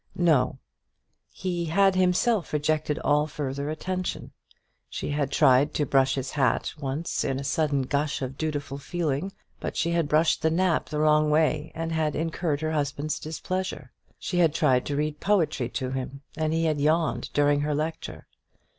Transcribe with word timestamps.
No; 0.17 0.57
he 1.31 1.65
had 1.65 1.93
himself 1.93 2.53
rejected 2.53 2.97
all 3.05 3.27
further 3.27 3.69
attention. 3.69 4.31
She 4.89 5.11
had 5.11 5.31
tried 5.31 5.75
to 5.75 5.85
brush 5.85 6.15
his 6.15 6.31
hat 6.31 6.73
once 6.79 7.23
in 7.23 7.39
a 7.39 7.43
sudden 7.43 7.83
gush 7.83 8.19
of 8.23 8.35
dutiful 8.35 8.79
feeling; 8.79 9.31
but 9.59 9.77
she 9.77 9.91
had 9.91 10.09
brushed 10.09 10.41
the 10.41 10.49
nap 10.49 10.89
the 10.89 10.97
wrong 10.97 11.29
way, 11.29 11.71
and 11.75 11.91
had 11.91 12.15
incurred 12.15 12.61
her 12.61 12.71
husband's 12.71 13.19
displeasure. 13.19 13.91
She 14.17 14.39
had 14.39 14.55
tried 14.55 14.87
to 14.87 14.95
read 14.95 15.19
poetry 15.19 15.69
to 15.69 15.91
him, 15.91 16.21
and 16.35 16.51
he 16.51 16.65
had 16.65 16.81
yawned 16.81 17.29
during 17.33 17.59
her 17.59 17.75
lecture. 17.75 18.25